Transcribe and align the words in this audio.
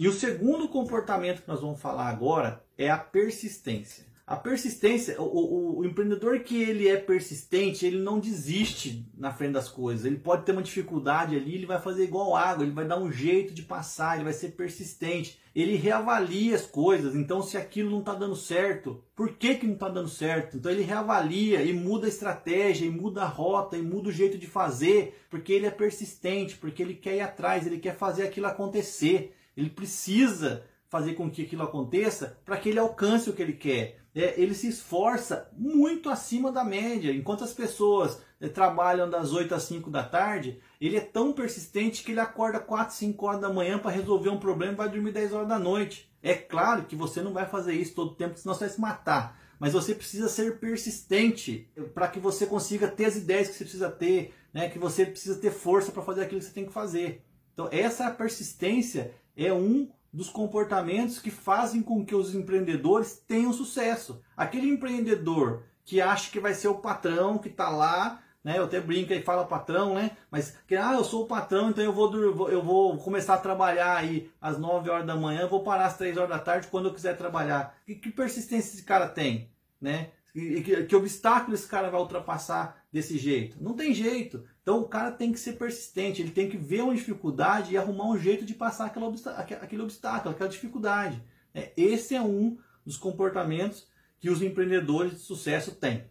E 0.00 0.08
o 0.08 0.14
segundo 0.14 0.66
comportamento 0.66 1.42
que 1.42 1.48
nós 1.48 1.60
vamos 1.60 1.78
falar 1.78 2.08
agora 2.08 2.64
é 2.78 2.88
a 2.88 2.96
persistência. 2.96 4.06
A 4.30 4.36
persistência, 4.36 5.20
o, 5.20 5.24
o, 5.24 5.78
o, 5.78 5.84
empreendedor 5.84 6.38
que 6.38 6.62
ele 6.62 6.86
é 6.86 6.96
persistente, 6.96 7.84
ele 7.84 7.98
não 7.98 8.20
desiste 8.20 9.04
na 9.18 9.32
frente 9.32 9.54
das 9.54 9.68
coisas. 9.68 10.04
Ele 10.04 10.18
pode 10.18 10.44
ter 10.44 10.52
uma 10.52 10.62
dificuldade 10.62 11.34
ali, 11.34 11.56
ele 11.56 11.66
vai 11.66 11.80
fazer 11.80 12.04
igual 12.04 12.36
água, 12.36 12.62
ele 12.62 12.70
vai 12.70 12.86
dar 12.86 13.00
um 13.00 13.10
jeito 13.10 13.52
de 13.52 13.62
passar, 13.62 14.14
ele 14.14 14.22
vai 14.22 14.32
ser 14.32 14.50
persistente. 14.50 15.40
Ele 15.52 15.74
reavalia 15.74 16.54
as 16.54 16.64
coisas. 16.64 17.16
Então, 17.16 17.42
se 17.42 17.56
aquilo 17.56 17.90
não 17.90 17.98
está 17.98 18.14
dando 18.14 18.36
certo, 18.36 19.02
por 19.16 19.32
que, 19.32 19.56
que 19.56 19.66
não 19.66 19.74
está 19.74 19.88
dando 19.88 20.08
certo? 20.08 20.56
Então, 20.56 20.70
ele 20.70 20.82
reavalia 20.82 21.64
e 21.64 21.72
muda 21.72 22.06
a 22.06 22.08
estratégia, 22.08 22.86
e 22.86 22.90
muda 22.90 23.22
a 23.22 23.26
rota, 23.26 23.76
e 23.76 23.82
muda 23.82 24.10
o 24.10 24.12
jeito 24.12 24.38
de 24.38 24.46
fazer, 24.46 25.20
porque 25.28 25.52
ele 25.52 25.66
é 25.66 25.72
persistente, 25.72 26.56
porque 26.56 26.84
ele 26.84 26.94
quer 26.94 27.16
ir 27.16 27.20
atrás, 27.20 27.66
ele 27.66 27.80
quer 27.80 27.96
fazer 27.96 28.22
aquilo 28.22 28.46
acontecer. 28.46 29.34
Ele 29.56 29.70
precisa 29.70 30.64
fazer 30.88 31.14
com 31.14 31.28
que 31.28 31.42
aquilo 31.42 31.64
aconteça 31.64 32.38
para 32.44 32.56
que 32.56 32.68
ele 32.68 32.78
alcance 32.78 33.28
o 33.28 33.32
que 33.32 33.42
ele 33.42 33.54
quer 33.54 33.99
é, 34.14 34.40
ele 34.40 34.54
se 34.54 34.68
esforça 34.68 35.48
muito 35.52 36.10
acima 36.10 36.50
da 36.50 36.64
média. 36.64 37.12
Enquanto 37.12 37.44
as 37.44 37.52
pessoas 37.52 38.20
é, 38.40 38.48
trabalham 38.48 39.08
das 39.08 39.32
8 39.32 39.54
às 39.54 39.62
5 39.64 39.90
da 39.90 40.02
tarde, 40.02 40.60
ele 40.80 40.96
é 40.96 41.00
tão 41.00 41.32
persistente 41.32 42.02
que 42.02 42.12
ele 42.12 42.20
acorda 42.20 42.58
4, 42.58 42.94
5 42.94 43.26
horas 43.26 43.40
da 43.40 43.52
manhã 43.52 43.78
para 43.78 43.90
resolver 43.90 44.30
um 44.30 44.40
problema 44.40 44.72
e 44.72 44.76
vai 44.76 44.88
dormir 44.88 45.12
10 45.12 45.32
horas 45.32 45.48
da 45.48 45.58
noite. 45.58 46.10
É 46.22 46.34
claro 46.34 46.84
que 46.84 46.96
você 46.96 47.22
não 47.22 47.32
vai 47.32 47.46
fazer 47.46 47.74
isso 47.74 47.94
todo 47.94 48.12
o 48.12 48.14
tempo, 48.14 48.38
senão 48.38 48.54
você 48.54 48.64
vai 48.66 48.74
se 48.74 48.80
matar. 48.80 49.40
Mas 49.58 49.74
você 49.74 49.94
precisa 49.94 50.28
ser 50.28 50.58
persistente 50.58 51.70
para 51.94 52.08
que 52.08 52.18
você 52.18 52.46
consiga 52.46 52.88
ter 52.88 53.04
as 53.04 53.16
ideias 53.16 53.48
que 53.48 53.54
você 53.54 53.64
precisa 53.64 53.90
ter, 53.90 54.34
né? 54.52 54.70
que 54.70 54.78
você 54.78 55.04
precisa 55.04 55.38
ter 55.38 55.50
força 55.50 55.92
para 55.92 56.02
fazer 56.02 56.22
aquilo 56.22 56.40
que 56.40 56.46
você 56.46 56.52
tem 56.52 56.66
que 56.66 56.72
fazer. 56.72 57.22
Então, 57.52 57.68
essa 57.70 58.10
persistência 58.10 59.14
é 59.36 59.52
um 59.52 59.90
dos 60.12 60.28
comportamentos 60.28 61.18
que 61.18 61.30
fazem 61.30 61.82
com 61.82 62.04
que 62.04 62.14
os 62.14 62.34
empreendedores 62.34 63.22
tenham 63.26 63.52
sucesso. 63.52 64.22
Aquele 64.36 64.68
empreendedor 64.68 65.62
que 65.84 66.00
acha 66.00 66.30
que 66.30 66.40
vai 66.40 66.54
ser 66.54 66.68
o 66.68 66.78
patrão 66.78 67.38
que 67.38 67.48
está 67.48 67.68
lá, 67.68 68.22
né? 68.42 68.58
Eu 68.58 68.64
até 68.64 68.80
brinco 68.80 69.12
e 69.12 69.22
fala 69.22 69.44
patrão, 69.44 69.94
né? 69.94 70.12
Mas 70.30 70.56
que 70.66 70.74
ah, 70.74 70.94
eu 70.94 71.04
sou 71.04 71.24
o 71.24 71.26
patrão, 71.26 71.70
então 71.70 71.84
eu 71.84 71.92
vou 71.92 72.48
eu 72.50 72.62
vou 72.62 72.96
começar 72.98 73.34
a 73.34 73.38
trabalhar 73.38 73.96
aí 73.96 74.30
às 74.40 74.58
9 74.58 74.88
horas 74.90 75.06
da 75.06 75.16
manhã, 75.16 75.46
vou 75.46 75.62
parar 75.62 75.86
às 75.86 75.96
3 75.96 76.16
horas 76.16 76.30
da 76.30 76.38
tarde 76.38 76.68
quando 76.68 76.88
eu 76.88 76.94
quiser 76.94 77.16
trabalhar. 77.16 77.76
Que, 77.84 77.94
que 77.94 78.10
persistência 78.10 78.74
esse 78.74 78.82
cara 78.82 79.08
tem, 79.08 79.50
né? 79.80 80.10
Que, 80.32 80.84
que, 80.84 80.96
obstáculo 80.96 81.54
esse 81.54 81.66
cara 81.66 81.90
vai 81.90 82.00
ultrapassar 82.00 82.84
desse 82.92 83.18
jeito? 83.18 83.56
Não 83.60 83.74
tem 83.74 83.92
jeito. 83.92 84.44
Então 84.62 84.80
o 84.80 84.88
cara 84.88 85.10
tem 85.10 85.32
que 85.32 85.40
ser 85.40 85.54
persistente, 85.54 86.22
ele 86.22 86.30
tem 86.30 86.48
que 86.48 86.56
ver 86.56 86.82
uma 86.82 86.94
dificuldade 86.94 87.72
e 87.72 87.76
arrumar 87.76 88.08
um 88.08 88.18
jeito 88.18 88.44
de 88.44 88.54
passar 88.54 88.86
aquela 88.86 89.12
aquele 89.60 89.82
obstáculo, 89.82 90.34
aquela 90.34 90.50
dificuldade. 90.50 91.22
É, 91.52 91.72
esse 91.76 92.14
é 92.14 92.22
um 92.22 92.58
dos 92.86 92.96
comportamentos 92.96 93.88
que 94.20 94.30
os 94.30 94.42
empreendedores 94.42 95.12
de 95.12 95.18
sucesso 95.18 95.74
têm. 95.74 96.04